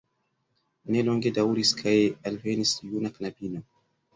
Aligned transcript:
Ne 0.95 1.03
longe 1.09 1.33
daŭris 1.35 1.73
kaj 1.81 1.95
alvenis 2.31 2.75
juna 2.89 3.13
knabino. 3.21 3.63